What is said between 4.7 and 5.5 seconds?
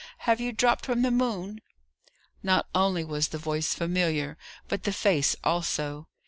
the face